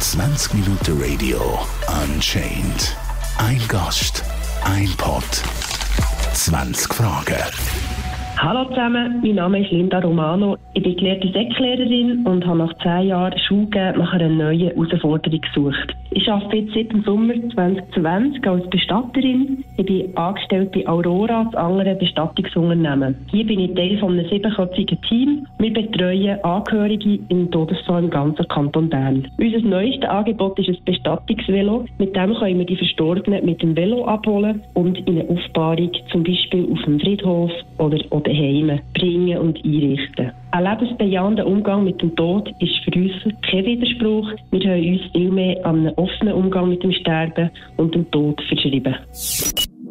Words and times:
20 0.00 0.54
Minuten 0.54 1.00
Radio 1.00 1.38
Unchained. 2.02 2.96
Ein 3.38 3.60
Gast, 3.68 4.24
ein 4.64 4.88
Pod, 4.96 5.22
20 6.32 6.92
Fragen. 6.92 7.36
Hallo 8.36 8.64
zusammen, 8.70 9.20
mein 9.22 9.36
Name 9.36 9.62
ist 9.62 9.70
Linda 9.70 10.00
Romano. 10.00 10.56
Ich 10.74 10.82
bin 10.82 10.96
gelehrte 10.96 11.30
Säcklehrerin 11.30 12.26
und 12.26 12.44
habe 12.44 12.58
nach 12.58 12.76
zehn 12.82 13.06
Jahren 13.08 13.38
Schulgeben 13.38 13.98
nach 13.98 14.12
einer 14.12 14.28
neuen 14.28 14.70
Herausforderung 14.70 15.40
gesucht. 15.40 15.94
Ich 16.12 16.28
arbeite 16.28 16.56
jetzt 16.56 16.74
seit 16.74 16.92
dem 16.92 17.02
Sommer 17.04 17.34
2020 17.54 18.44
als 18.46 18.68
Bestatterin. 18.68 19.64
Ich 19.76 19.86
bin 19.86 20.16
angestellt 20.16 20.72
bei 20.72 20.86
Aurora, 20.88 21.44
das 21.44 21.54
andere 21.54 21.94
Bestattungsunternehmen. 21.94 23.14
Hier 23.30 23.46
bin 23.46 23.60
ich 23.60 23.74
Teil 23.74 23.96
von 23.98 24.18
einem 24.18 24.28
siebenköpfigen 24.28 25.00
Team. 25.02 25.46
Wir 25.58 25.72
betreuen 25.72 26.42
Angehörige 26.42 27.20
im 27.28 27.48
Todesfall 27.52 28.04
im 28.04 28.10
ganzen 28.10 28.46
Kanton 28.48 28.88
Bern. 28.88 29.28
Unser 29.38 29.60
neuestes 29.60 30.10
Angebot 30.10 30.58
ist 30.58 30.68
ein 30.68 30.84
Bestattungsvelo. 30.84 31.84
Mit 31.98 32.16
dem 32.16 32.34
können 32.34 32.58
wir 32.58 32.66
die 32.66 32.76
Verstorbenen 32.76 33.44
mit 33.44 33.62
dem 33.62 33.76
Velo 33.76 34.04
abholen 34.04 34.62
und 34.74 34.98
in 35.06 35.20
eine 35.20 35.28
Aufbahrung, 35.28 35.92
zum 36.10 36.24
Beispiel 36.24 36.66
auf 36.72 36.82
dem 36.82 36.98
Friedhof 36.98 37.52
oder, 37.78 37.98
oder 38.10 38.22
daheim 38.22 38.80
bringen 38.94 39.38
und 39.38 39.64
einrichten. 39.64 40.32
Ein 40.52 40.64
lebensbejahender 40.64 41.46
Umgang 41.46 41.84
mit 41.84 42.02
dem 42.02 42.14
Tod 42.16 42.48
ist 42.58 42.74
für 42.84 42.98
uns 42.98 43.12
kein 43.48 43.64
Widerspruch. 43.64 44.32
Wir 44.50 44.70
haben 44.70 44.92
uns 44.92 45.12
vielmehr 45.12 45.64
an 45.64 45.86
einen 45.86 45.94
offenen 45.94 46.34
Umgang 46.34 46.70
mit 46.70 46.82
dem 46.82 46.92
Sterben 46.92 47.50
und 47.76 47.94
dem 47.94 48.10
Tod 48.10 48.40
verschrieben. 48.48 48.96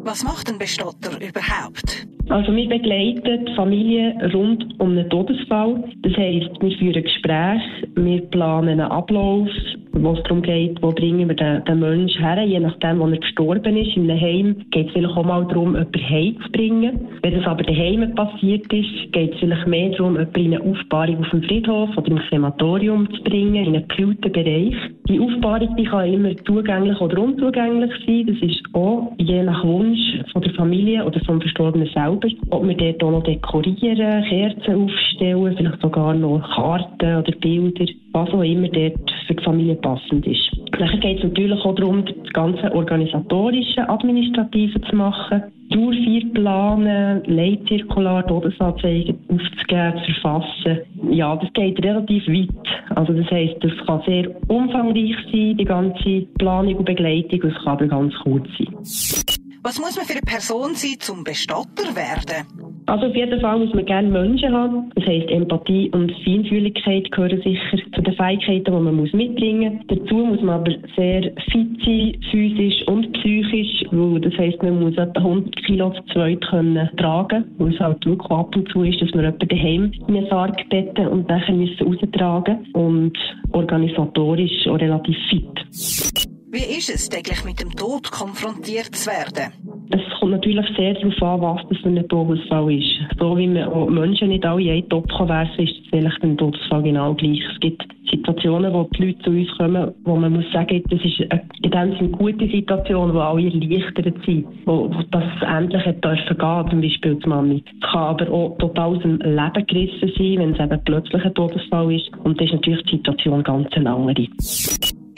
Was 0.02 0.22
macht 0.22 0.50
ein 0.50 0.58
Bestatter 0.58 1.18
überhaupt? 1.20 2.06
Also 2.30 2.54
wir 2.54 2.68
begleiten 2.68 3.44
die 3.44 3.54
Familie 3.56 4.14
rund 4.32 4.64
um 4.78 4.90
einen 4.90 5.10
Todesfall. 5.10 5.82
Das 6.02 6.12
heisst, 6.16 6.50
wir 6.60 6.70
führen 6.78 7.02
Gespräche, 7.02 7.88
wir 7.96 8.20
planen 8.20 8.68
einen 8.68 8.80
Ablauf, 8.82 9.48
wo 9.92 10.12
es 10.12 10.22
darum 10.22 10.40
geht, 10.40 10.80
wo 10.80 10.90
bringen 10.90 11.28
wir 11.28 11.34
den, 11.34 11.64
den 11.64 11.80
Menschen 11.80 12.24
her, 12.24 12.40
je 12.44 12.60
nachdem, 12.60 13.00
wo 13.00 13.08
er 13.08 13.18
gestorben 13.18 13.76
ist. 13.76 13.96
In 13.96 14.08
einem 14.08 14.20
Heim 14.20 14.56
geht 14.70 14.86
es 14.86 14.92
vielleicht 14.92 15.16
auch 15.16 15.24
mal 15.24 15.44
darum, 15.46 15.74
jemanden 15.74 16.08
heimzubringen. 16.08 17.00
Wenn 17.22 17.34
das 17.34 17.46
aber 17.46 17.64
daheim 17.64 18.14
passiert 18.14 18.72
ist, 18.72 19.12
geht 19.12 19.34
es 19.34 19.40
vielleicht 19.40 19.66
mehr 19.66 19.90
darum, 19.90 20.12
jemanden 20.14 20.40
in 20.40 20.54
eine 20.54 20.70
Aufbahrung 20.70 21.18
auf 21.18 21.30
dem 21.30 21.42
Friedhof 21.42 21.90
oder 21.96 22.12
im 22.12 22.18
Krematorium 22.18 23.12
zu 23.12 23.22
bringen, 23.24 23.56
in 23.56 23.74
einen 23.74 23.88
gekühlten 23.88 24.30
Bereich. 24.30 24.76
Die 25.08 25.18
Aufbahrung 25.18 25.74
die 25.74 25.84
kann 25.84 26.12
immer 26.12 26.36
zugänglich 26.44 27.00
oder 27.00 27.20
unzugänglich 27.20 27.90
sein. 28.06 28.26
Das 28.28 28.48
ist 28.48 28.62
auch 28.72 29.12
je 29.18 29.42
nach 29.42 29.64
Wunsch 29.64 29.98
von 30.32 30.42
der 30.42 30.52
Familie 30.54 31.04
oder 31.04 31.18
vom 31.24 31.40
Verstorbenen 31.40 31.88
selber. 32.20 32.34
Ob 32.50 32.66
wir 32.66 32.76
dort 32.76 33.02
auch 33.02 33.10
noch 33.10 33.22
dekorieren, 33.22 34.24
Kerzen 34.24 34.84
aufstellen, 34.84 35.56
vielleicht 35.56 35.80
sogar 35.80 36.14
noch 36.14 36.40
Karten 36.54 37.16
oder 37.16 37.32
Bilder, 37.40 37.86
was 38.12 38.30
auch 38.30 38.42
immer 38.42 38.68
dort 38.68 39.10
für 39.26 39.34
die 39.34 39.44
Familie 39.44 39.74
passend 39.76 40.26
ist. 40.26 40.50
Dann 40.78 41.00
geht 41.00 41.18
es 41.18 41.24
natürlich 41.24 41.60
auch 41.64 41.74
darum, 41.74 42.04
das 42.04 42.32
ganze 42.32 42.72
organisatorische, 42.74 43.88
administrative 43.88 44.80
zu 44.82 44.96
machen. 44.96 45.42
Trauerfeier 45.70 46.28
planen, 46.34 47.22
Leitzirkular, 47.26 48.26
Todesanzeigen 48.26 49.18
aufzugeben, 49.28 50.02
zu 50.04 50.12
verfassen. 50.20 50.78
Ja, 51.10 51.36
das 51.36 51.52
geht 51.52 51.84
relativ 51.84 52.26
weit. 52.26 52.48
Also 52.96 53.12
das 53.12 53.30
heisst, 53.30 53.62
das 53.62 53.72
kann 53.86 54.02
sehr 54.04 54.30
umfangreich 54.48 55.14
sein, 55.30 55.56
die 55.56 55.64
ganze 55.64 56.22
Planung 56.38 56.74
und 56.74 56.86
Begleitung, 56.86 57.42
es 57.44 57.54
kann 57.62 57.74
aber 57.74 57.86
ganz 57.86 58.14
kurz 58.24 58.48
sein. 58.58 59.39
Was 59.62 59.78
muss 59.78 59.94
man 59.96 60.06
für 60.06 60.14
eine 60.14 60.22
Person 60.22 60.74
sein, 60.74 60.96
zum 60.98 61.22
Bestatter 61.22 61.94
werden? 61.94 62.46
Also 62.86 63.06
auf 63.06 63.14
jeden 63.14 63.40
Fall 63.40 63.58
muss 63.58 63.74
man 63.74 63.84
gerne 63.84 64.08
Menschen 64.08 64.52
haben. 64.52 64.90
Das 64.94 65.04
heisst, 65.04 65.30
Empathie 65.30 65.90
und 65.90 66.10
Feinfühligkeit 66.24 67.10
gehören 67.12 67.40
sicher 67.42 67.76
zu 67.94 68.00
den 68.02 68.14
Fähigkeiten, 68.14 68.64
die 68.64 68.70
man 68.70 68.96
muss 68.96 69.12
mitbringen 69.12 69.84
muss. 69.86 69.98
Dazu 69.98 70.14
muss 70.14 70.40
man 70.40 70.60
aber 70.60 70.72
sehr 70.96 71.22
fit 71.52 71.78
sein, 71.84 72.16
physisch 72.30 72.82
und 72.88 73.12
psychisch. 73.12 73.84
Das 74.22 74.38
heisst, 74.38 74.62
man 74.62 74.80
muss 74.80 74.96
etwa 74.96 75.20
100 75.20 75.56
Kilo 75.66 75.90
zu 75.90 76.02
zweit 76.14 76.40
können 76.48 76.88
tragen 76.96 77.44
weil 77.58 77.74
es 77.74 77.80
halt 77.80 78.04
wirklich 78.06 78.30
ab 78.30 78.56
und 78.56 78.68
zu 78.70 78.82
ist, 78.82 79.00
dass 79.00 79.12
wir 79.12 79.22
jemanden 79.22 79.48
daheim 79.48 79.92
in 80.08 80.16
einen 80.16 80.26
Sarg 80.28 80.68
betten 80.70 81.06
und 81.06 81.28
nachher 81.28 81.54
müssen 81.54 81.86
raustragen 81.86 82.66
Und 82.72 83.16
organisatorisch 83.52 84.66
auch 84.66 84.80
relativ 84.80 85.16
fit. 85.28 86.19
Wie 86.52 86.78
ist 86.78 86.90
es, 86.90 87.08
täglich 87.08 87.44
mit 87.44 87.60
dem 87.60 87.70
Tod 87.70 88.10
konfrontiert 88.10 88.92
zu 88.96 89.08
werden? 89.08 89.52
Es 89.90 90.00
kommt 90.18 90.32
natürlich 90.32 90.66
sehr 90.76 90.94
darauf 90.94 91.22
an, 91.22 91.40
was 91.42 91.68
das 91.68 91.78
für 91.78 91.90
ein 91.90 92.08
Todesfall 92.08 92.72
ist. 92.72 92.90
So 93.20 93.38
wie 93.38 93.46
man 93.46 93.68
auch 93.68 93.88
Menschen 93.88 94.30
nicht 94.30 94.44
alle 94.44 94.60
in 94.62 94.70
einen 94.70 94.88
Topf 94.88 95.12
werfen 95.28 95.64
ist 95.64 95.76
es 95.78 95.88
vielleicht 95.90 96.20
beim 96.20 96.36
Todesfall 96.36 96.82
genau 96.82 97.14
gleich. 97.14 97.40
Es 97.54 97.60
gibt 97.60 97.84
Situationen, 98.10 98.72
wo 98.72 98.82
die 98.82 99.06
Leute 99.06 99.22
zu 99.22 99.30
uns 99.30 99.48
kommen, 99.58 99.94
wo 100.02 100.16
man 100.16 100.32
muss 100.32 100.44
sagen, 100.52 100.82
das 100.90 101.00
ist 101.04 101.20
eine, 101.30 101.42
in 101.62 101.70
dem 101.70 101.96
Sinne 101.96 102.10
gute 102.18 102.48
Situation, 102.48 103.14
wo 103.14 103.20
alle 103.20 103.46
erleichtert 103.46 104.16
sind, 104.26 104.46
wo, 104.66 104.92
wo 104.92 105.02
das 105.12 105.24
endlich 105.46 105.86
hat 105.86 106.04
dürfen 106.04 106.36
gehen, 106.36 106.70
zum 106.70 106.80
Beispiel 106.80 107.14
die 107.14 107.28
Mami. 107.28 107.64
Es 107.80 107.90
kann 107.92 108.02
aber 108.02 108.28
auch 108.28 108.58
total 108.58 108.96
aus 108.96 109.02
dem 109.02 109.18
Leben 109.18 109.66
gerissen 109.68 110.12
sein, 110.18 110.38
wenn 110.38 110.54
es 110.54 110.60
eben 110.60 110.84
plötzlich 110.84 111.24
ein 111.24 111.34
Todesfall 111.34 111.94
ist. 111.94 112.10
Und 112.24 112.40
das 112.40 112.46
ist 112.46 112.54
natürlich 112.54 112.84
die 112.86 112.96
Situation 112.96 113.44
ganz 113.44 113.68
eine 113.74 113.94
andere. 113.94 114.26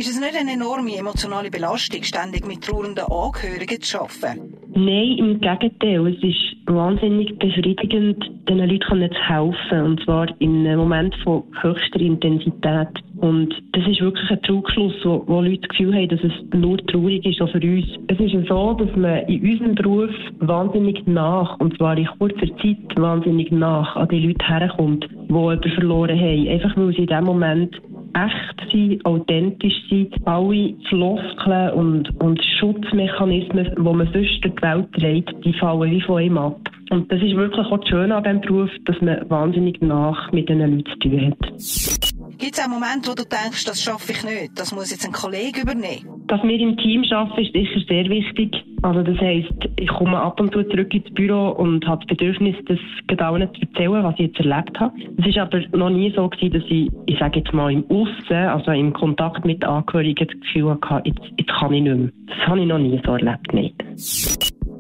Ist 0.02 0.10
es 0.10 0.18
nicht 0.20 0.34
eine 0.36 0.54
enorme 0.54 0.96
emotionale 0.96 1.48
Belastung, 1.48 2.02
ständig 2.02 2.44
mit 2.44 2.64
trauernden 2.64 3.04
Angehörigen 3.04 3.80
zu 3.80 4.00
arbeiten? 4.00 4.52
Nein, 4.74 5.16
im 5.16 5.40
Gegenteil. 5.40 6.08
Es 6.08 6.20
ist 6.24 6.56
wahnsinnig 6.66 7.38
befriedigend, 7.38 8.18
den 8.48 8.58
Leuten 8.58 9.12
zu 9.12 9.28
helfen. 9.28 9.82
Und 9.84 10.02
zwar 10.02 10.26
in 10.40 10.66
einem 10.66 10.80
Moment 10.80 11.14
von 11.22 11.44
höchster 11.60 12.00
Intensität. 12.00 12.88
Und 13.18 13.54
das 13.74 13.86
ist 13.86 14.00
wirklich 14.00 14.28
ein 14.28 14.42
Trugschluss, 14.42 14.94
wo, 15.04 15.22
wo 15.28 15.40
Leute 15.40 15.60
das 15.60 15.68
Gefühl 15.68 15.94
haben, 15.94 16.08
dass 16.08 16.24
es 16.24 16.32
nur 16.58 16.78
traurig 16.88 17.24
ist, 17.24 17.40
auch 17.40 17.50
für 17.50 17.62
uns. 17.62 17.86
Es 18.08 18.18
ist 18.18 18.48
so, 18.48 18.72
dass 18.72 18.96
man 18.96 19.24
in 19.28 19.52
unserem 19.52 19.76
Beruf 19.76 20.10
wahnsinnig 20.40 21.06
nach, 21.06 21.60
und 21.60 21.76
zwar 21.76 21.96
in 21.96 22.08
kurzer 22.18 22.48
Zeit 22.56 22.96
wahnsinnig 22.96 23.52
nach, 23.52 23.94
an 23.94 24.08
die 24.08 24.26
Leute 24.26 24.48
herkommt, 24.48 25.06
die 25.08 25.32
jemanden 25.32 25.70
verloren 25.70 26.18
haben. 26.18 26.48
Einfach 26.48 26.76
weil 26.76 26.92
sie 26.92 27.02
in 27.02 27.06
dem 27.06 27.24
Moment 27.24 27.80
echt 28.14 28.72
sein, 28.72 29.00
authentisch 29.04 29.74
sein. 29.90 30.08
Alle 30.24 30.74
Floskeln 30.88 31.70
und, 31.72 32.22
und 32.22 32.40
Schutzmechanismen, 32.58 33.74
die 33.76 33.82
man 33.82 34.08
sonst 34.12 34.14
durch 34.14 34.40
die 34.40 34.62
Welt 34.62 34.92
trägt, 34.92 35.44
die 35.44 35.52
fallen 35.54 35.90
wie 35.90 36.00
von 36.02 36.22
ihm 36.22 36.38
ab. 36.38 36.60
Und 36.90 37.10
das 37.10 37.22
ist 37.22 37.34
wirklich 37.34 37.66
auch 37.66 37.86
schön 37.88 38.12
an 38.12 38.22
diesem 38.22 38.40
Beruf, 38.42 38.70
dass 38.84 39.00
man 39.00 39.28
wahnsinnig 39.30 39.80
nach 39.80 40.30
mit 40.32 40.48
diesen 40.48 40.60
Leuten 40.60 40.84
zu 40.90 40.98
tun 40.98 41.26
hat. 41.26 42.38
Gibt 42.38 42.54
es 42.54 42.60
auch 42.64 42.68
Momente, 42.68 43.10
wo 43.10 43.14
du 43.14 43.24
denkst, 43.24 43.64
das 43.64 43.82
schaffe 43.82 44.12
ich 44.12 44.24
nicht, 44.24 44.58
das 44.58 44.74
muss 44.74 44.90
jetzt 44.90 45.06
ein 45.06 45.12
Kollege 45.12 45.62
übernehmen? 45.62 46.24
Dass 46.26 46.42
wir 46.42 46.58
im 46.58 46.76
Team 46.76 47.04
arbeiten, 47.10 47.40
ist 47.40 47.52
sicher 47.52 47.80
sehr 47.88 48.04
wichtig. 48.08 48.52
Also 48.82 49.02
das 49.02 49.16
heisst, 49.18 49.52
ich 49.78 49.88
komme 49.88 50.18
ab 50.18 50.40
und 50.40 50.52
zu 50.52 50.64
zurück 50.64 50.92
ins 50.92 51.08
Büro 51.14 51.50
und 51.50 51.86
habe 51.86 52.04
das 52.04 52.16
Bedürfnis, 52.16 52.56
das 52.66 52.78
genau 53.06 53.36
zu 53.38 53.60
erzählen, 53.60 54.02
was 54.02 54.14
ich 54.14 54.26
jetzt 54.26 54.40
erlebt 54.40 54.78
habe. 54.80 54.92
Es 55.18 55.36
war 55.36 55.42
aber 55.44 55.60
noch 55.76 55.90
nie 55.90 56.12
so 56.14 56.28
gewesen, 56.28 56.52
dass 56.54 56.64
ich, 56.68 56.90
ich 57.06 57.18
sage 57.18 57.40
jetzt 57.40 57.52
mal 57.52 57.72
im 57.72 57.84
Aussen, 57.88 58.34
also 58.34 58.72
im 58.72 58.92
Kontakt 58.92 59.44
mit 59.44 59.64
Angehörigen 59.64 60.26
das 60.26 60.40
Gefühl 60.40 60.76
hatte, 60.82 61.08
jetzt, 61.08 61.20
jetzt 61.38 61.50
kann 61.50 61.72
ich 61.72 61.82
nicht 61.82 61.96
mehr. 61.96 62.10
Das 62.26 62.48
habe 62.48 62.60
ich 62.60 62.66
noch 62.66 62.78
nie 62.78 63.00
so 63.04 63.12
erlebt, 63.12 63.52
nicht. 63.54 63.80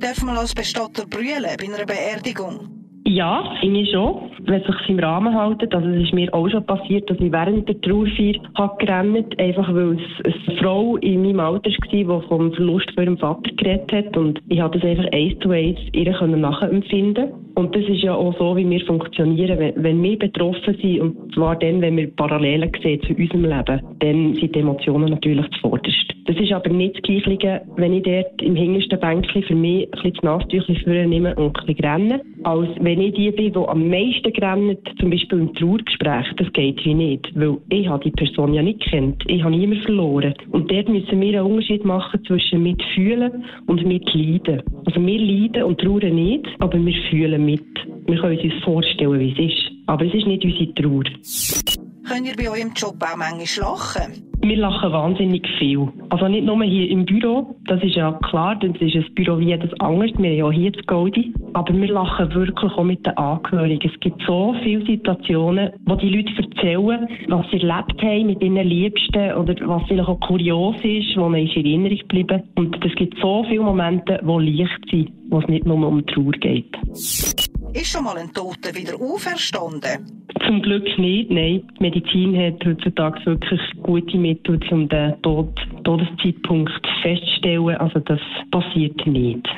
Dürfen 0.02 0.26
wir 0.26 0.40
als 0.40 0.52
Bestatter 0.52 1.06
brüllen 1.06 1.46
bei 1.58 1.66
einer 1.66 1.86
Beerdigung? 1.86 2.71
Ja, 3.04 3.54
finde 3.60 3.80
ich 3.80 3.90
schon. 3.90 4.30
Wenn 4.44 4.62
sich 4.62 4.88
im 4.88 4.98
Rahmen 4.98 5.36
hält. 5.36 5.74
Also 5.74 5.88
es 5.88 6.04
ist 6.04 6.14
mir 6.14 6.32
auch 6.32 6.48
schon 6.48 6.64
passiert, 6.64 7.10
dass 7.10 7.18
ich 7.18 7.32
während 7.32 7.68
der 7.68 7.80
Trauerfeier 7.80 8.34
habe 8.54 8.84
gerannt 8.84 9.38
einfach 9.38 9.74
weil 9.74 9.96
es 9.96 10.48
eine 10.48 10.56
Frau 10.58 10.96
in 10.98 11.22
meinem 11.22 11.40
Alter 11.40 11.70
war, 11.70 11.88
die 11.90 12.28
vom 12.28 12.52
Verlust 12.52 12.90
von 12.94 13.04
ihrem 13.04 13.18
Vater 13.18 13.50
geredet 13.56 13.92
hat. 13.92 14.16
Und 14.16 14.40
ich 14.48 14.60
habe 14.60 14.78
das 14.78 14.88
einfach 14.88 15.10
eins 15.12 15.38
zu 15.40 15.50
eins 15.50 15.78
ihr 15.92 16.12
nachempfinden 16.12 17.32
Und 17.54 17.74
das 17.74 17.82
ist 17.84 18.02
ja 18.02 18.14
auch 18.14 18.36
so, 18.38 18.56
wie 18.56 18.68
wir 18.68 18.80
funktionieren. 18.86 19.58
Wenn, 19.58 19.82
wenn 19.82 20.02
wir 20.02 20.18
betroffen 20.18 20.76
sind, 20.80 21.00
und 21.00 21.34
zwar 21.34 21.56
dann, 21.56 21.80
wenn 21.80 21.96
wir 21.96 22.14
Parallelen 22.14 22.70
sehen 22.82 23.00
zu 23.02 23.14
unserem 23.14 23.44
Leben, 23.44 23.80
dann 23.98 24.34
sind 24.36 24.54
die 24.54 24.60
Emotionen 24.60 25.10
natürlich 25.10 25.50
zuvorderst. 25.56 26.12
Das 26.26 26.36
ist 26.36 26.52
aber 26.52 26.70
nicht 26.70 26.96
das 26.96 27.02
Gleiche, 27.02 27.62
wenn 27.76 27.94
ich 27.94 28.04
dort 28.04 28.40
im 28.42 28.54
hintersten 28.54 29.00
Bänkchen 29.00 29.42
für 29.42 29.54
mich 29.56 29.86
ein 29.86 29.90
bisschen 29.90 30.12
das 30.14 30.22
Nasentüchchen 30.22 30.76
vornehme 30.76 31.34
und 31.34 31.58
ein 31.58 31.66
bisschen 31.66 31.84
renne, 31.84 32.20
als 32.44 32.68
wenn 32.80 33.00
ich 33.00 33.14
die 33.14 33.30
bin, 33.30 33.52
die 33.52 33.58
am 33.58 33.88
meisten 33.88 34.32
rennt, 34.40 34.80
zum 34.98 35.10
Beispiel 35.10 35.40
im 35.40 35.54
Trauergespräch. 35.54 36.26
Das 36.36 36.52
geht 36.52 36.84
wie 36.84 36.94
nicht, 36.94 37.30
weil 37.34 37.58
ich 37.70 37.88
habe 37.88 38.04
die 38.04 38.10
Person 38.10 38.54
ja 38.54 38.62
nicht 38.62 38.80
kennt. 38.80 39.22
Ich 39.26 39.42
habe 39.42 39.54
niemanden 39.54 39.84
verloren. 39.84 40.34
Und 40.50 40.70
dort 40.70 40.88
müssen 40.88 41.20
wir 41.20 41.40
einen 41.40 41.52
Unterschied 41.52 41.84
machen 41.84 42.24
zwischen 42.24 42.62
mitfühlen 42.62 43.44
und 43.66 43.86
mitleiden. 43.86 44.62
Also 44.86 45.04
wir 45.04 45.18
leiden 45.18 45.64
und 45.64 45.80
trauern 45.80 46.14
nicht, 46.14 46.46
aber 46.58 46.84
wir 46.84 46.94
fühlen 47.10 47.44
mit. 47.44 47.62
Wir 48.06 48.18
können 48.18 48.38
uns 48.38 48.64
vorstellen, 48.64 49.20
wie 49.20 49.32
es 49.32 49.52
ist. 49.52 49.72
Aber 49.86 50.04
es 50.04 50.14
ist 50.14 50.26
nicht 50.26 50.44
unsere 50.44 50.74
Trauer. 50.74 51.81
Könnt 52.12 52.28
ihr 52.28 52.36
bei 52.36 52.50
eurem 52.50 52.74
Job 52.74 52.96
auch 53.00 53.16
manchmal 53.16 53.72
lachen? 53.72 54.30
Wir 54.42 54.56
lachen 54.58 54.92
wahnsinnig 54.92 55.48
viel. 55.58 55.88
Also 56.10 56.28
nicht 56.28 56.44
nur 56.44 56.62
hier 56.62 56.90
im 56.90 57.06
Büro, 57.06 57.56
das 57.64 57.82
ist 57.82 57.94
ja 57.94 58.12
klar, 58.28 58.54
das 58.56 58.72
ist 58.82 58.94
ein 58.94 59.14
Büro 59.14 59.38
wie 59.38 59.46
jedes 59.46 59.70
andere. 59.80 60.12
Wir 60.18 60.44
haben 60.44 60.50
ja 60.50 60.50
hier 60.50 60.72
das 60.72 60.84
Goldi. 60.84 61.32
Aber 61.54 61.72
wir 61.72 61.90
lachen 61.90 62.34
wirklich 62.34 62.70
auch 62.72 62.84
mit 62.84 63.06
den 63.06 63.16
Angehörigen. 63.16 63.90
Es 63.90 63.98
gibt 64.00 64.20
so 64.26 64.54
viele 64.62 64.84
Situationen, 64.84 65.70
wo 65.86 65.94
die 65.94 66.10
Leute 66.10 66.32
erzählen, 66.36 67.08
was 67.28 67.46
sie 67.50 67.62
erlebt 67.62 68.02
haben 68.02 68.26
mit 68.26 68.42
ihren 68.42 68.56
Liebsten 68.56 69.32
oder 69.32 69.54
was 69.66 69.82
vielleicht 69.88 70.08
auch 70.08 70.20
kurios 70.20 70.76
ist, 70.82 71.16
was 71.16 71.32
ihnen 71.32 71.46
in 71.46 71.64
Erinnerung 71.64 71.98
geblieben 71.98 72.42
Und 72.56 72.84
es 72.84 72.94
gibt 72.96 73.18
so 73.22 73.42
viele 73.48 73.62
Momente, 73.62 74.20
die 74.22 74.62
leicht 74.62 74.90
sind, 74.90 75.12
wo 75.30 75.38
es 75.38 75.48
nicht 75.48 75.64
nur 75.64 75.76
um 75.88 76.06
Trauer 76.06 76.32
geht. 76.32 76.76
Ist 76.92 77.86
schon 77.86 78.04
mal 78.04 78.18
ein 78.18 78.30
Toter 78.34 78.74
wieder 78.74 79.00
auferstanden? 79.00 80.21
Zum 80.46 80.62
Glück 80.62 80.98
nicht, 80.98 81.30
nein. 81.30 81.62
Die 81.78 81.82
Medizin 81.82 82.36
hat 82.36 82.64
heutzutage 82.64 83.24
wirklich 83.26 83.60
gute 83.82 84.16
Mittel, 84.16 84.58
um 84.70 84.88
den 84.88 85.20
Tod, 85.22 85.48
Todeszeitpunkt 85.84 86.72
festzustellen. 87.02 87.76
Also 87.76 88.00
das 88.00 88.20
passiert 88.50 89.06
nicht. 89.06 89.48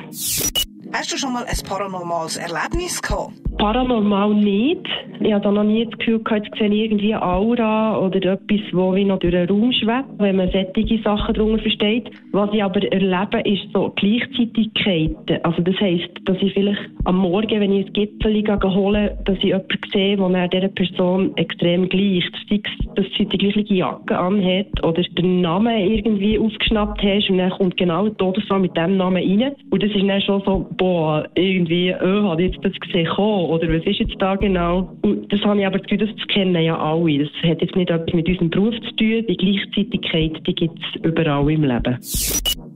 Hast 0.93 1.11
du 1.11 1.17
schon 1.17 1.33
mal 1.33 1.43
ein 1.45 1.57
paranormales 1.67 2.37
Erlebnis 2.37 3.01
gehabt? 3.01 3.33
Paranormal 3.57 4.33
nicht. 4.33 4.87
Ich 5.21 5.33
habe 5.33 5.51
noch 5.51 5.63
nie 5.63 5.85
das 5.85 5.97
Gefühl 5.97 6.19
gehabt, 6.19 6.45
jetzt 6.45 6.57
sehe 6.57 6.69
irgendwie 6.69 7.13
eine 7.13 7.23
Aura 7.23 7.97
oder 7.99 8.17
etwas, 8.17 8.39
das 8.49 8.95
wie 8.95 9.05
noch 9.05 9.19
durch 9.19 9.33
den 9.33 9.47
Raum 9.49 9.71
schwebt, 9.71 10.05
wenn 10.17 10.35
man 10.35 10.51
solche 10.51 11.01
Sachen 11.03 11.33
darunter 11.33 11.61
versteht. 11.61 12.11
Was 12.31 12.53
ich 12.53 12.63
aber 12.63 12.83
erlebe, 12.91 13.49
ist 13.49 13.71
so 13.73 13.93
Gleichzeitigkeiten. 13.95 15.43
Also 15.43 15.61
das 15.61 15.75
heisst, 15.79 16.09
dass 16.25 16.37
ich 16.41 16.53
vielleicht 16.53 16.81
am 17.05 17.17
Morgen, 17.17 17.59
wenn 17.59 17.71
ich 17.71 17.87
ein 17.87 17.93
Gipfel 17.93 18.43
hole, 18.75 19.17
dass 19.25 19.37
ich 19.37 19.43
jemanden 19.43 19.79
sehe, 19.91 20.17
der 20.17 20.47
dieser 20.47 20.67
Person 20.69 21.31
extrem 21.37 21.87
gleicht. 21.87 22.31
Sei 22.49 22.61
es, 22.63 22.95
dass 22.95 23.05
sie 23.17 23.25
die 23.25 23.37
gleiche 23.37 23.73
Jacke 23.73 24.17
anhat 24.17 24.83
oder 24.83 25.01
den 25.01 25.41
Namen 25.41 25.77
irgendwie 25.77 26.37
aufgeschnappt 26.37 27.01
hast 27.01 27.29
und 27.29 27.37
dann 27.37 27.51
kommt 27.51 27.77
genau 27.77 28.05
der 28.05 28.17
Todesfall 28.17 28.59
mit 28.59 28.75
diesem 28.75 28.97
Namen 28.97 29.23
rein. 29.23 29.53
Und 29.69 29.81
das 29.81 29.91
ist 29.91 30.07
dann 30.07 30.21
schon 30.21 30.41
so, 30.45 30.67
boah, 30.77 31.25
irgendwie, 31.35 31.93
oh, 31.95 32.29
habe 32.29 32.43
ich 32.43 32.53
jetzt 32.53 32.65
das 32.65 32.73
gesehen, 32.79 33.07
kommen, 33.07 33.44
oder 33.49 33.67
was 33.69 33.85
ist 33.85 33.99
jetzt 33.99 34.15
da 34.19 34.35
genau? 34.35 34.95
Und 35.01 35.31
das 35.31 35.41
habe 35.41 35.59
ich 35.59 35.65
aber 35.65 35.79
das 35.79 35.87
Gefühl, 35.87 36.07
das 36.07 36.27
kennen 36.27 36.61
ja 36.61 36.77
alle. 36.77 37.19
Das 37.19 37.49
hat 37.49 37.61
jetzt 37.61 37.75
nicht 37.75 37.89
etwas 37.89 38.13
mit 38.13 38.27
unserem 38.27 38.49
Beruf 38.49 38.75
zu 38.75 38.95
tun. 38.95 39.25
Die 39.27 39.37
Gleichzeitigkeit, 39.37 40.47
die 40.47 40.55
gibt 40.55 40.79
es 40.79 41.01
überall 41.03 41.49
im 41.49 41.63
Leben. 41.63 41.97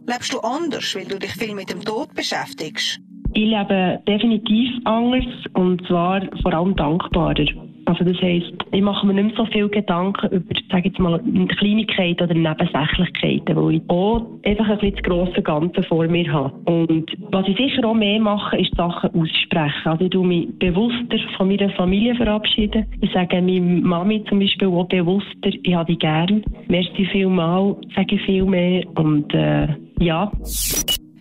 Lebst 0.08 0.34
du 0.34 0.40
anders, 0.40 0.96
weil 0.96 1.06
du 1.06 1.20
dich 1.20 1.32
viel 1.32 1.54
mit 1.54 1.70
dem 1.70 1.82
Tod 1.82 2.14
beschäftigst? 2.16 3.00
Ich 3.34 3.46
lebe 3.46 4.00
definitiv 4.08 4.72
anders 4.86 5.26
und 5.54 5.86
zwar 5.88 6.22
vor 6.42 6.54
allem 6.54 6.76
dankbarer. 6.76 7.46
Also 7.90 8.04
das 8.04 8.22
heisst, 8.22 8.54
ich 8.72 8.82
mache 8.84 9.08
mir 9.08 9.16
nicht 9.16 9.36
mehr 9.36 9.36
so 9.36 9.52
viel 9.52 9.68
Gedanken 9.68 10.28
über, 10.28 10.54
sage 10.70 10.90
jetzt 10.90 11.00
mal, 11.00 11.20
Kleinigkeiten 11.58 12.24
oder 12.24 12.36
Nebensächlichkeiten, 12.36 13.56
weil 13.56 13.76
ich 13.76 13.82
auch 13.88 14.28
einfach 14.46 14.70
ein 14.70 14.78
bisschen 14.78 14.96
das 14.96 15.04
grosse 15.04 15.42
Ganze 15.42 15.82
vor 15.82 16.08
mir 16.08 16.32
habe. 16.32 16.54
Und 16.72 17.12
was 17.32 17.48
ich 17.48 17.58
sicher 17.58 17.84
auch 17.88 17.96
mehr 17.96 18.20
mache, 18.20 18.60
ist 18.60 18.76
Sachen 18.76 19.10
aussprechen. 19.20 19.86
Also 19.86 20.06
ich 20.06 20.12
tue 20.12 20.24
mich 20.24 20.48
bewusster 20.60 21.18
von 21.36 21.48
meiner 21.48 21.72
Familie 21.72 22.14
verabschieden. 22.14 22.86
Ich 23.02 23.12
sage 23.12 23.42
meiner 23.42 23.60
Mami 23.60 24.24
zum 24.30 24.38
Beispiel 24.38 24.68
auch 24.68 24.88
bewusster, 24.88 25.50
ich 25.50 25.74
habe 25.74 25.92
die 25.92 25.98
gern. 25.98 26.44
Merci 26.68 27.08
vielmal, 27.12 27.76
sage 27.96 28.18
ich 28.18 28.22
viel 28.22 28.46
mehr 28.46 28.84
und 29.00 29.34
äh, 29.34 29.68
ja. 30.00 30.32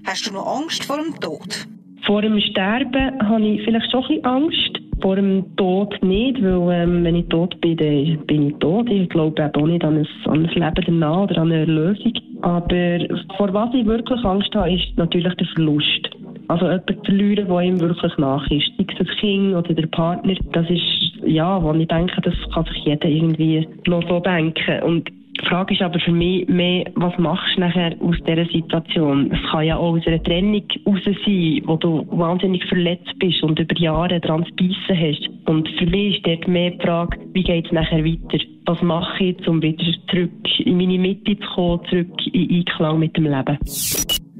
Hast 0.05 0.27
du 0.29 0.35
noch 0.35 0.47
Angst 0.61 0.85
vor 0.85 0.99
dem 0.99 1.19
Tod? 1.19 1.67
Vor 2.05 2.21
dem 2.21 2.39
Sterben 2.41 3.27
habe 3.27 3.47
ich 3.47 3.63
vielleicht 3.63 3.91
schon 3.91 4.03
ein 4.03 4.09
bisschen 4.09 4.25
Angst 4.27 4.88
vor 5.01 5.17
dem 5.17 5.45
Tod 5.57 5.95
nicht, 6.03 6.43
weil 6.43 6.83
ähm, 6.83 7.05
wenn 7.05 7.17
ich 7.17 7.29
tot 7.29 7.61
bin, 7.61 7.77
dann 7.77 8.27
bin 8.27 8.49
ich 8.49 8.55
tot. 8.57 8.89
Ich 8.91 9.09
glaube 9.09 9.43
eben 9.43 9.63
auch 9.63 9.67
nicht 9.67 9.85
an 9.85 9.99
ein, 9.99 10.09
an 10.27 10.47
ein 10.47 10.55
Leben 10.55 10.85
danach 10.87 11.23
oder 11.23 11.39
an 11.39 11.53
eine 11.53 11.61
Erlösung. 11.61 12.13
Aber 12.43 12.99
vor 13.37 13.53
was 13.53 13.75
ich 13.75 13.87
wirklich 13.87 14.25
Angst 14.25 14.55
habe, 14.55 14.73
ist 14.73 14.97
natürlich 14.97 15.35
der 15.35 15.47
Verlust. 15.49 16.11
Also 16.49 16.65
jemanden 16.65 17.05
verlieren, 17.05 17.49
der 17.49 17.61
ihm 17.61 17.81
wirklich 17.81 18.17
nach 18.19 18.51
ist. 18.51 18.73
Sei 18.77 18.87
es 18.89 19.07
das 19.07 19.17
Kind 19.19 19.55
oder 19.55 19.75
der 19.75 19.87
Partner. 19.89 20.35
Das 20.53 20.69
ist, 20.71 20.83
ja, 21.27 21.63
wo 21.63 21.73
ich 21.75 21.89
denke, 21.89 22.21
das 22.23 22.35
kann 22.55 22.65
sich 22.65 22.85
jeder 22.85 23.09
irgendwie 23.09 23.69
noch 23.87 24.03
so 24.09 24.21
denken. 24.21 24.83
Und 24.83 25.11
die 25.41 25.47
Frage 25.47 25.75
ist 25.75 25.83
aber 25.83 26.01
für 26.01 26.13
mich 26.13 26.49
mehr, 26.49 26.91
was 26.95 27.17
machst 27.19 27.57
du 27.57 27.61
nachher 27.61 27.95
aus 28.01 28.17
dieser 28.27 28.47
Situation? 28.47 29.31
Es 29.31 29.51
kann 29.51 29.65
ja 29.65 29.77
auch 29.77 29.95
aus 29.95 30.07
einer 30.07 30.23
Trennung 30.23 30.65
raus 30.87 31.01
sein, 31.05 31.63
wo 31.65 31.77
du 31.77 32.07
wahnsinnig 32.11 32.65
verletzt 32.65 33.13
bist 33.19 33.43
und 33.43 33.59
über 33.59 33.77
Jahre 33.79 34.21
dran 34.21 34.45
zu 34.45 34.55
beißen 34.57 34.97
hast. 34.97 35.49
Und 35.49 35.69
für 35.79 35.87
mich 35.87 36.17
ist 36.17 36.27
dort 36.27 36.49
mehr 36.49 36.73
die 36.73 36.81
Frage, 36.81 37.19
wie 37.33 37.43
geht 37.43 37.67
es 37.67 37.73
nachher 37.73 38.05
weiter? 38.05 38.45
Was 38.67 38.83
mache 38.83 39.25
ich, 39.25 39.49
um 39.49 39.63
wieder 39.63 39.85
zurück 40.11 40.31
in 40.59 40.77
meine 40.77 40.99
Mitte 40.99 41.39
zu 41.39 41.47
kommen, 41.55 41.85
zurück 41.89 42.27
in 42.33 42.59
Einklang 42.59 42.99
mit 42.99 43.17
dem 43.17 43.25
Leben? 43.25 43.59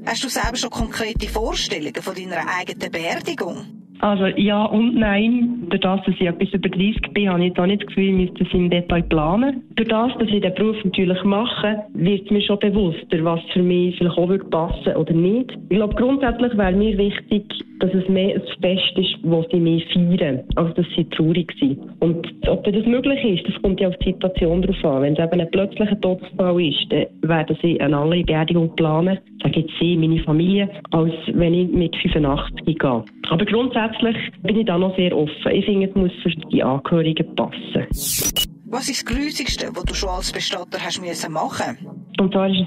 Hast 0.05 0.23
du 0.23 0.27
selber 0.27 0.57
schon 0.57 0.69
konkrete 0.69 1.27
Vorstellungen 1.27 2.01
von 2.01 2.15
deiner 2.15 2.45
eigenen 2.59 2.91
Beerdigung? 2.91 3.78
Also 3.99 4.27
ja 4.27 4.65
und 4.65 4.95
nein. 4.95 5.67
Durch 5.69 5.81
das, 5.81 6.01
dass 6.05 6.15
ich 6.15 6.27
etwas 6.27 6.49
über 6.53 6.69
30 6.69 7.01
bin, 7.13 7.29
habe 7.29 7.39
ich 7.41 7.49
jetzt 7.49 7.59
auch 7.59 7.65
nicht 7.65 7.81
das 7.81 7.87
Gefühl, 7.87 8.09
ich 8.09 8.15
müsste 8.29 8.43
es 8.43 8.53
im 8.53 8.69
Detail 8.69 9.03
planen. 9.03 9.63
Durch 9.75 9.89
das, 9.89 10.11
dass 10.17 10.29
ich 10.29 10.41
den 10.41 10.53
Beruf 10.55 10.77
natürlich 10.83 11.23
mache, 11.23 11.83
wird 11.93 12.31
mir 12.31 12.41
schon 12.41 12.59
bewusster, 12.59 13.23
was 13.23 13.41
für 13.53 13.61
mich 13.61 13.97
vielleicht 13.97 14.17
auch 14.17 14.29
würde 14.29 14.45
passen 14.45 14.95
oder 14.95 15.13
nicht. 15.13 15.51
Ich 15.69 15.77
glaube, 15.77 15.95
grundsätzlich 15.95 16.57
wäre 16.57 16.71
mir 16.71 16.97
wichtig, 16.97 17.43
dass 17.79 17.93
es 17.93 18.07
mehr 18.09 18.35
ein 18.35 18.41
Fest 18.61 18.97
ist, 18.97 19.17
wo 19.23 19.45
sie 19.51 19.59
mehr 19.59 19.81
feiern, 19.93 20.41
als 20.55 20.73
dass 20.75 20.85
sie 20.95 21.05
traurig 21.05 21.53
sind. 21.59 21.79
Und 21.99 22.27
ob 22.47 22.63
das 22.63 22.85
möglich 22.85 23.23
ist, 23.23 23.47
das 23.47 23.61
kommt 23.61 23.79
ja 23.79 23.87
auf 23.87 23.97
die 23.97 24.11
Situation 24.11 24.61
drauf 24.61 24.83
an. 24.83 25.01
Wenn 25.03 25.13
es 25.13 25.19
eben 25.19 25.39
ein 25.39 25.51
plötzlicher 25.51 25.99
Todesfall 26.01 26.61
ist, 26.61 26.87
dann 26.89 27.05
werden 27.21 27.57
sie 27.61 27.79
eine 27.79 27.97
andere 27.97 28.23
Beerdigung 28.23 28.75
planen, 28.75 29.19
sage 29.41 29.61
jetzt 29.61 29.73
sie, 29.79 29.95
meine 29.95 30.19
Familie, 30.19 30.69
als 30.91 31.13
wenn 31.33 31.53
ich 31.53 31.69
mit 31.69 31.95
85 31.95 32.77
gehe. 32.77 33.03
Aber 33.29 33.45
grundsätzlich 33.45 34.17
bin 34.41 34.57
ich 34.57 34.65
da 34.65 34.77
noch 34.77 34.95
sehr 34.95 35.15
offen. 35.15 35.51
Ich 35.51 35.65
finde, 35.65 35.87
es 35.87 35.95
muss 35.95 36.11
für 36.23 36.29
die 36.29 36.63
Angehörigen 36.63 37.35
passen. 37.35 37.87
Was 38.71 38.87
ist 38.87 39.01
das 39.01 39.15
Grusigste, 39.15 39.69
was 39.73 39.83
du 39.83 39.95
schon 39.95 40.09
als 40.09 40.31
Bestatter 40.31 40.77
hast 40.79 41.01
müssen 41.01 41.33
machen 41.33 41.75
Und 42.19 42.33
zwar 42.33 42.49
war 42.49 42.51
es 42.51 42.57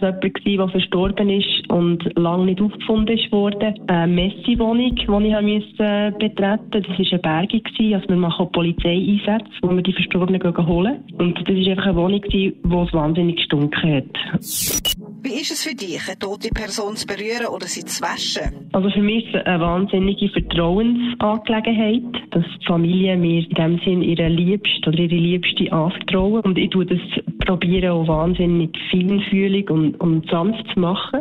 jemand, 0.43 0.75
der 0.75 0.81
verstorben 0.81 1.31
ist 1.31 1.71
und 1.71 2.03
lange 2.19 2.47
nicht 2.47 2.61
aufgefunden 2.61 3.17
worden. 3.31 3.75
Eine 3.87 4.13
Messi-Wohnung, 4.13 4.97
die 4.97 5.03
ich 5.03 5.09
musste 5.09 6.13
betreten 6.19 6.71
Das 6.73 6.83
war 6.89 6.97
eine 6.99 7.19
Bergung. 7.21 7.95
Also 7.95 8.09
wir 8.09 8.17
machen 8.17 8.47
auch 8.47 8.51
Polizeieinsätze, 8.51 9.47
wo 9.63 9.71
wir 9.71 9.83
die 9.83 9.93
Verstorbenen 9.93 10.67
holen. 10.67 11.05
Und 11.19 11.39
das 11.39 11.47
war 11.47 11.69
einfach 11.69 11.87
eine 11.87 11.97
Wohnung, 11.97 12.23
die 12.33 12.49
es 12.49 12.93
wahnsinnig 12.93 13.37
gestunken 13.37 13.93
hat. 13.93 15.02
Wie 15.25 15.41
ist 15.41 15.53
es 15.53 15.63
für 15.63 15.75
dich, 15.77 16.01
eine 16.09 16.19
tote 16.19 16.49
Person 16.49 16.97
zu 16.97 17.07
berühren 17.07 17.47
oder 17.47 17.67
sie 17.67 17.85
zu 17.85 18.03
waschen? 18.03 18.69
Also 18.73 18.91
für 18.91 19.03
mich 19.03 19.25
ist 19.27 19.37
es 19.37 19.47
eine 19.47 19.61
wahnsinnige 19.61 20.29
Vertrauensangelegenheit, 20.31 22.03
dass 22.33 22.43
die 22.59 22.67
Familie 22.67 23.17
mir 23.17 23.47
in 23.49 23.55
dem 23.55 23.79
Sinn 23.85 24.03
ihre 24.03 24.27
Liebste 24.27 24.89
oder 24.89 24.99
ihre 24.99 25.15
Liebste 25.15 25.71
anvertrauen. 25.71 26.41
Und 26.41 26.59
ich 26.59 26.71
tue 26.71 26.87
das 26.87 26.99
probieren 27.47 27.91
auch 27.91 28.09
wahnsinnig 28.09 28.77
feinfühlig 28.91 29.71
und, 29.71 29.95
und 30.01 30.29
sanft 30.29 30.67
zu 30.75 30.81
machen. 30.81 31.21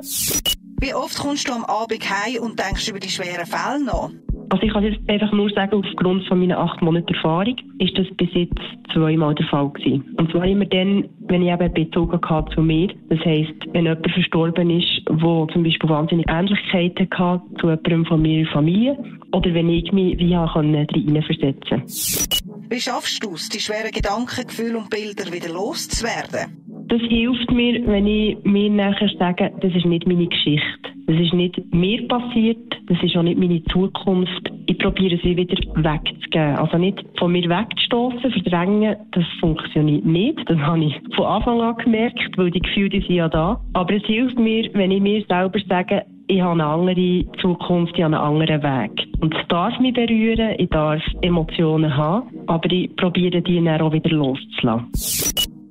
Wie 0.79 0.95
oft 0.95 1.19
kommst 1.19 1.47
du 1.47 1.53
am 1.53 1.65
Abend 1.65 2.03
heim 2.09 2.41
und 2.41 2.57
denkst 2.57 2.89
über 2.89 2.99
die 2.99 3.09
schweren 3.09 3.45
Fälle 3.45 3.85
nach? 3.85 4.09
Also 4.49 4.63
ich 4.63 4.73
kann 4.73 4.83
jetzt 4.83 4.99
einfach 5.07 5.31
nur 5.31 5.49
sagen, 5.51 5.75
aufgrund 5.75 6.27
von 6.27 6.39
meiner 6.39 6.57
acht 6.57 6.81
Monate 6.81 7.13
Erfahrung 7.13 7.55
ist 7.79 7.97
das 7.97 8.07
bis 8.17 8.27
jetzt 8.33 8.59
zweimal 8.93 9.33
der 9.35 9.45
Fall 9.45 9.69
gewesen. 9.69 10.13
Und 10.17 10.29
zwar 10.31 10.43
immer 10.43 10.65
dann, 10.65 11.07
wenn 11.31 11.43
ich 11.43 11.51
eben 11.51 11.73
Bezug 11.73 12.29
hatte 12.29 12.53
zu 12.53 12.61
mir. 12.61 12.89
Das 13.09 13.19
heisst, 13.19 13.53
wenn 13.73 13.85
jemand 13.85 14.11
verstorben 14.11 14.69
ist, 14.69 15.01
der 15.09 15.47
zum 15.53 15.63
Beispiel 15.63 15.89
wahnsinnig 15.89 16.25
Ähnlichkeiten 16.29 17.07
hatte 17.11 17.43
zu 17.59 17.67
jemandem 17.67 18.05
von 18.05 18.21
meiner 18.21 18.49
Familie. 18.51 18.97
Oder 19.31 19.53
wenn 19.53 19.69
ich 19.69 19.91
mich 19.91 20.17
wie 20.19 20.35
hineinversetzen 20.35 21.79
konnte. 21.79 22.69
Wie 22.69 22.79
schaffst 22.79 23.23
du 23.23 23.33
es, 23.33 23.49
die 23.49 23.59
schweren 23.59 23.91
Gedanken, 23.91 24.47
Gefühle 24.47 24.77
und 24.77 24.89
Bilder 24.89 25.31
wieder 25.31 25.49
loszuwerden? 25.49 26.57
Das 26.87 27.01
hilft 27.01 27.51
mir, 27.51 27.85
wenn 27.87 28.07
ich 28.07 28.37
mir 28.43 28.69
nachher 28.69 29.09
sage, 29.17 29.51
das 29.61 29.73
ist 29.73 29.85
nicht 29.85 30.05
meine 30.07 30.27
Geschichte. 30.27 30.89
Das 31.07 31.15
ist 31.19 31.33
nicht 31.33 31.57
mir 31.73 32.07
passiert, 32.07 32.75
das 32.87 32.97
ist 33.01 33.15
auch 33.15 33.23
nicht 33.23 33.39
meine 33.39 33.63
Zukunft. 33.65 34.51
Ich 34.71 34.77
probiere 34.77 35.19
sie 35.21 35.35
wieder 35.35 35.57
wegzugeben. 35.75 36.55
Also 36.55 36.77
nicht 36.77 37.03
von 37.19 37.33
mir 37.33 37.43
wegzustoßen, 37.43 38.31
verdrängen, 38.31 38.95
das 39.11 39.25
funktioniert 39.41 40.05
nicht. 40.05 40.39
Das 40.49 40.57
habe 40.59 40.85
ich 40.85 40.95
von 41.13 41.25
Anfang 41.25 41.59
an 41.59 41.75
gemerkt, 41.75 42.37
weil 42.37 42.51
die 42.51 42.61
Gefühle 42.61 42.87
die 42.87 43.01
sind 43.01 43.15
ja 43.15 43.27
da. 43.27 43.59
Aber 43.73 43.93
es 43.93 44.03
hilft 44.03 44.39
mir, 44.39 44.69
wenn 44.73 44.91
ich 44.91 45.01
mir 45.01 45.25
selber 45.27 45.59
sage, 45.67 46.05
ich 46.27 46.39
habe 46.39 46.53
eine 46.53 46.65
andere 46.65 47.25
Zukunft, 47.41 47.97
ich 47.97 48.03
habe 48.03 48.17
einen 48.17 48.39
anderen 48.39 48.63
Weg. 48.63 49.09
Und 49.19 49.35
es 49.35 49.45
darf 49.49 49.77
mich 49.81 49.93
berühren, 49.93 50.55
ich 50.57 50.69
darf 50.69 51.01
Emotionen 51.21 51.97
haben, 51.97 52.29
aber 52.47 52.71
ich 52.71 52.95
probiere 52.95 53.41
die 53.41 53.61
dann 53.61 53.81
auch 53.81 53.91
wieder 53.91 54.11
loszulassen. 54.11 54.87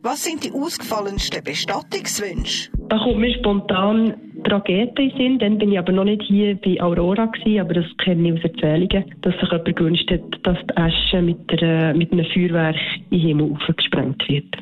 Was 0.03 0.25
sind 0.25 0.45
die 0.45 0.53
ausgefallensten 0.53 1.43
Bestattungswünsche? 1.43 2.71
Da 2.91 2.99
kommt 2.99 3.19
mir 3.19 3.35
spontan 3.39 4.15
Tragödie 4.51 5.13
sind. 5.17 5.41
Dann 5.41 5.59
bin 5.59 5.73
ich 5.73 5.79
aber 5.79 5.93
noch 5.93 6.05
nicht 6.05 6.23
hier 6.23 6.57
bei 6.57 6.83
Aurora 6.83 7.27
gewesen, 7.27 7.61
aber 7.61 7.75
das 7.75 7.87
kenne 8.05 8.29
ich 8.29 8.35
aus 8.35 8.51
Erzählungen, 8.51 9.05
dass 9.23 9.35
sich 9.35 9.51
jemand 9.51 9.77
gewünscht 9.77 10.11
hat, 10.11 10.21
dass 10.43 10.59
die 10.67 10.77
Asche 10.77 11.23
mit, 11.23 11.51
der, 11.61 11.95
mit 11.95 12.13
einem 12.13 12.27
Feuerwerk 12.27 12.77
in 13.11 13.19
den 13.19 13.21
Himmel 13.21 13.53
aufgesprengt 13.53 14.29
wird. 14.29 14.57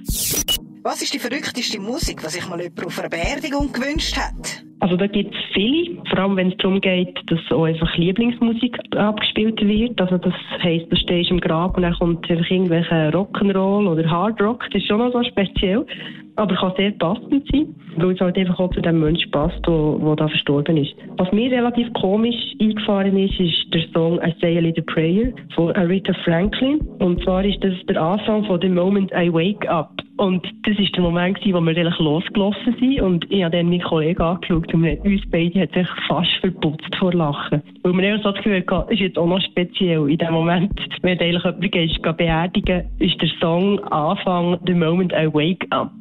Was 0.82 1.02
ist 1.02 1.12
die 1.12 1.18
verrückteste 1.18 1.80
Musik, 1.80 2.22
was 2.24 2.32
sich 2.32 2.48
mal 2.48 2.60
jemand 2.60 2.86
auf 2.86 2.98
einer 2.98 3.08
Beerdigung 3.08 3.72
gewünscht 3.72 4.16
hat? 4.16 4.64
Also 4.80 4.96
da 4.96 5.06
gibt 5.08 5.34
es 5.34 5.40
viele, 5.52 6.00
vor 6.08 6.18
allem 6.20 6.36
wenn 6.36 6.52
es 6.52 6.56
darum 6.58 6.80
geht, 6.80 7.18
dass 7.26 7.40
auch 7.50 7.64
einfach 7.64 7.94
Lieblingsmusik 7.96 8.78
abgespielt 8.96 9.60
wird. 9.60 10.00
Also 10.00 10.18
das 10.18 10.32
heisst, 10.62 10.90
du 10.90 10.96
stehst 10.96 11.30
im 11.30 11.40
Grab 11.40 11.76
und 11.76 11.82
dann 11.82 11.94
kommt 11.94 12.30
einfach 12.30 12.48
irgendwelche 12.48 13.10
Rock'n'Roll 13.10 13.88
oder 13.88 14.08
Hard 14.08 14.40
Rock. 14.40 14.64
Das 14.72 14.80
ist 14.80 14.86
schon 14.86 14.98
noch 14.98 15.12
so 15.12 15.22
speziell, 15.24 15.84
aber 16.38 16.54
kann 16.54 16.72
sehr 16.76 16.92
passend 16.92 17.44
sein, 17.52 17.74
weil 17.96 18.12
es 18.12 18.20
halt 18.20 18.38
einfach 18.38 18.58
auch 18.60 18.70
zu 18.70 18.80
dem 18.80 19.00
Menschen 19.00 19.30
passt, 19.32 19.58
der 19.66 20.16
da 20.16 20.28
verstorben 20.28 20.76
ist. 20.76 20.94
Was 21.16 21.30
mir 21.32 21.50
relativ 21.50 21.92
komisch 21.94 22.54
eingefahren 22.60 23.16
ist, 23.18 23.38
ist 23.40 23.74
der 23.74 23.82
Song 23.92 24.20
I 24.24 24.32
Say 24.40 24.56
a 24.56 24.60
Little 24.60 24.84
Prayer 24.84 25.32
von 25.54 25.72
Aretha 25.72 26.12
Franklin. 26.24 26.80
Und 27.00 27.22
zwar 27.24 27.44
ist 27.44 27.62
das 27.62 27.74
der 27.88 28.00
Anfang 28.00 28.44
von 28.44 28.60
The 28.60 28.68
Moment 28.68 29.10
I 29.12 29.32
Wake 29.32 29.68
Up. 29.68 29.90
Und 30.18 30.44
das 30.64 30.76
ist 30.78 30.94
der 30.96 31.02
Moment, 31.02 31.38
wo 31.44 31.60
wir 31.60 31.76
eigentlich 31.76 31.98
losgelaufen 31.98 32.76
sind. 32.80 33.00
Und 33.00 33.30
ich 33.30 33.44
habe 33.44 33.56
dann 33.56 33.68
meinen 33.68 33.82
Kollegen 33.82 34.20
angeschaut 34.20 34.74
und 34.74 34.84
uns 34.84 35.22
beide 35.30 35.60
hat 35.60 35.72
sich 35.72 35.88
fast 36.08 36.32
verputzt 36.40 36.94
vor 36.98 37.12
Lachen. 37.12 37.62
Weil 37.82 37.92
wir 37.92 38.02
eher 38.02 38.18
so 38.18 38.32
das 38.32 38.42
Gefühl 38.42 38.64
hatten, 38.68 38.92
ist 38.92 39.00
jetzt 39.00 39.16
auch 39.16 39.26
noch 39.26 39.40
speziell. 39.40 40.10
In 40.10 40.18
dem 40.18 40.32
Moment, 40.32 40.72
wenn 41.02 41.20
eigentlich 41.20 41.44
jemand 41.44 41.72
gehst, 41.72 42.02
beerdigen, 42.02 42.84
ist 42.98 43.22
der 43.22 43.28
Song 43.40 43.78
Anfang 43.84 44.58
The 44.66 44.74
Moment 44.74 45.12
I 45.12 45.32
Wake 45.32 45.66
Up. 45.70 45.92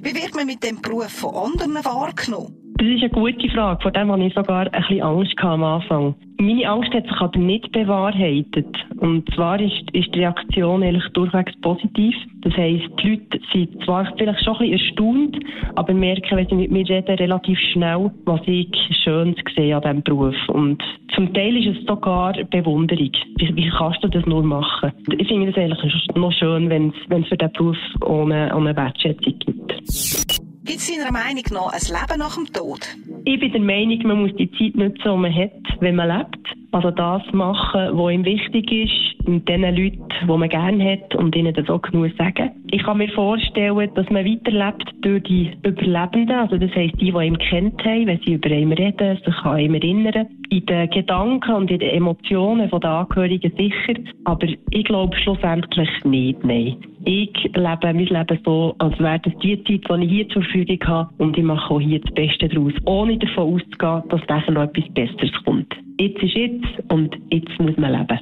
Wie 0.00 0.14
wird 0.14 0.34
man 0.34 0.46
mit 0.46 0.64
dem 0.64 0.80
Beruf 0.80 1.10
von 1.10 1.34
anderen 1.34 1.84
wahrgenommen? 1.84 2.57
Das 2.78 2.86
ist 2.86 3.00
eine 3.00 3.10
gute 3.10 3.48
Frage. 3.48 3.82
Vor 3.82 3.90
dem 3.90 4.12
hatte 4.12 4.22
ich 4.22 4.34
sogar 4.34 4.72
ein 4.72 4.82
bisschen 4.82 5.02
Angst 5.02 5.34
am 5.38 5.64
Anfang. 5.64 6.14
Meine 6.40 6.68
Angst 6.70 6.94
hat 6.94 7.08
sich 7.08 7.20
aber 7.20 7.36
nicht 7.36 7.72
bewahrheitet. 7.72 8.68
Und 8.98 9.28
zwar 9.34 9.60
ist, 9.60 9.82
ist 9.92 10.14
die 10.14 10.20
Reaktion 10.20 10.84
eigentlich 10.84 11.08
durchwegs 11.12 11.52
positiv. 11.60 12.14
Das 12.42 12.56
heisst, 12.56 12.88
die 13.02 13.08
Leute 13.08 13.40
sind 13.52 13.84
zwar 13.84 14.06
vielleicht 14.16 14.44
schon 14.44 14.54
ein 14.58 14.70
bisschen 14.70 14.78
erstaunt, 14.78 15.38
aber 15.74 15.92
merken, 15.92 16.36
wenn 16.36 16.46
sie 16.46 16.54
mit 16.54 16.70
mir 16.70 16.88
reden, 16.88 17.16
relativ 17.16 17.58
schnell, 17.72 18.12
was 18.26 18.42
ich 18.46 18.68
schön 19.02 19.34
sehe 19.56 19.74
an 19.74 19.82
diesem 19.82 20.02
Beruf. 20.04 20.36
Und 20.46 20.80
zum 21.16 21.34
Teil 21.34 21.56
ist 21.56 21.76
es 21.76 21.84
sogar 21.84 22.34
Bewunderung. 22.44 23.10
Wie, 23.38 23.56
wie 23.56 23.70
kannst 23.70 24.04
du 24.04 24.08
das 24.08 24.24
nur 24.24 24.44
machen? 24.44 24.92
Ich 25.18 25.26
finde 25.26 25.50
es 25.50 25.56
eigentlich 25.56 26.14
noch 26.14 26.32
schön, 26.32 26.70
wenn 26.70 26.90
es 26.90 27.28
für 27.28 27.36
diesen 27.36 27.52
Beruf 27.54 27.78
ohne, 28.06 28.54
ohne 28.54 28.76
Wertschätzung 28.76 29.36
gibt. 29.40 30.37
Gibt 30.68 30.80
es 30.80 30.90
Ihrer 30.94 31.10
Meinung 31.10 31.44
nach 31.50 31.72
ein 31.72 31.80
Leben 31.80 32.18
nach 32.18 32.34
dem 32.34 32.44
Tod? 32.52 32.80
Ich 33.24 33.40
bin 33.40 33.52
der 33.52 33.60
Meinung, 33.62 34.06
man 34.06 34.20
muss 34.20 34.36
die 34.36 34.50
Zeit 34.50 34.76
nutzen, 34.76 35.00
die 35.02 35.16
man 35.16 35.34
hat, 35.34 35.80
wenn 35.80 35.96
man 35.96 36.08
lebt. 36.08 36.57
Also 36.70 36.90
das 36.90 37.22
machen, 37.32 37.96
was 37.96 38.12
ihm 38.12 38.24
wichtig 38.24 38.70
ist, 38.70 39.26
mit 39.26 39.48
den 39.48 39.62
Leuten, 39.62 40.04
die 40.22 40.26
man 40.26 40.48
gerne 40.48 40.92
hat 40.92 41.14
und 41.14 41.34
ihnen 41.34 41.54
das 41.54 41.68
auch 41.70 41.80
genug 41.80 42.12
sagen. 42.18 42.50
Ich 42.70 42.82
kann 42.82 42.98
mir 42.98 43.08
vorstellen, 43.08 43.90
dass 43.94 44.08
man 44.10 44.26
weiterlebt 44.26 44.94
durch 45.00 45.22
die 45.24 45.50
Überlebenden, 45.62 46.36
also 46.36 46.58
das 46.58 46.70
heisst 46.74 47.00
die, 47.00 47.12
die 47.12 47.26
ihn 47.26 47.38
kennt 47.38 47.82
haben, 47.84 48.06
wenn 48.06 48.20
sie 48.24 48.34
über 48.34 48.50
ihn 48.50 48.72
reden, 48.72 49.18
sich 49.24 49.44
an 49.44 49.58
ihn 49.58 49.74
erinnern. 49.74 50.26
In 50.50 50.66
den 50.66 50.90
Gedanken 50.90 51.52
und 51.52 51.70
in 51.70 51.78
den 51.78 51.90
Emotionen 51.90 52.68
der 52.70 52.90
Angehörigen 52.90 53.52
sicher, 53.56 54.00
aber 54.24 54.46
ich 54.70 54.84
glaube 54.84 55.16
schlussendlich 55.16 55.90
nicht, 56.04 56.44
nein. 56.44 56.76
Ich 57.04 57.32
lebe 57.44 57.78
mein 57.82 57.98
Leben 57.98 58.38
so, 58.44 58.74
als 58.78 58.98
wäre 58.98 59.20
das 59.20 59.32
die 59.42 59.62
Zeit, 59.64 59.88
die 59.88 60.04
ich 60.04 60.10
hier 60.10 60.28
zur 60.28 60.42
Verfügung 60.42 60.86
habe 60.86 61.10
und 61.18 61.38
ich 61.38 61.44
mache 61.44 61.72
auch 61.72 61.80
hier 61.80 62.00
das 62.00 62.12
Beste 62.12 62.48
daraus, 62.48 62.72
ohne 62.84 63.16
davon 63.16 63.54
auszugehen, 63.54 64.02
dass 64.10 64.26
nachher 64.28 64.52
noch 64.52 64.62
etwas 64.64 64.88
Besseres 64.92 65.32
kommt. 65.44 65.74
Jetzt 66.00 66.22
ist 66.22 66.34
jetzt 66.34 66.90
und 66.90 67.12
jetzt 67.30 67.58
muss 67.58 67.76
man 67.76 67.90
leben. 67.90 68.20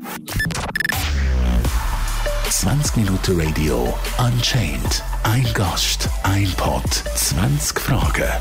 20 2.49 2.97
Minuten 2.97 3.39
Radio 3.39 3.95
Unchained. 4.19 5.05
Ein 5.25 5.47
Gast, 5.53 6.09
ein 6.23 6.49
Pod, 6.57 6.87
20 6.87 7.79
Fragen. 7.79 8.33